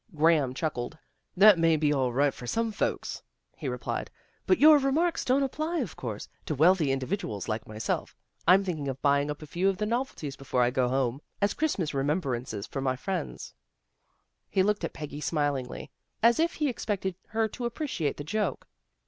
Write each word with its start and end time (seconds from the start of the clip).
"Graham 0.17 0.55
chuckled." 0.55 0.97
That 1.37 1.59
may 1.59 1.77
be 1.77 1.93
all 1.93 2.11
right 2.11 2.33
for 2.33 2.47
some 2.47 2.71
folks," 2.71 3.21
he 3.55 3.67
replied." 3.69 4.09
But 4.47 4.57
your 4.57 4.79
remarks 4.79 5.23
don't 5.23 5.43
apply, 5.43 5.77
of 5.77 5.95
course, 5.95 6.27
to 6.47 6.55
wealthy 6.55 6.91
individuals 6.91 7.47
like 7.47 7.67
myself. 7.67 8.17
I'm 8.47 8.63
thinking 8.63 8.87
of 8.87 8.99
buying 9.03 9.29
up 9.29 9.43
a 9.43 9.45
few 9.45 9.69
of 9.69 9.77
the 9.77 9.85
novelties 9.85 10.35
before 10.35 10.63
I 10.63 10.71
go 10.71 10.87
home, 10.87 11.21
as 11.39 11.53
Christmas 11.53 11.93
remembrances 11.93 12.65
for 12.65 12.81
my 12.81 12.95
friends." 12.95 13.53
DOROTHY 14.53 14.63
GOES 14.63 14.63
SHOPPING 14.63 14.63
193 14.63 14.63
He 14.63 14.63
looked 14.63 14.83
at 14.83 14.93
Peggy 14.93 15.21
smilingly, 15.21 15.91
as 16.23 16.39
if 16.39 16.55
he 16.55 16.67
ex 16.67 16.83
pected 16.83 17.13
her 17.27 17.47
to 17.49 17.65
appreciate 17.65 18.17
the 18.17 18.23
joke. 18.23 18.67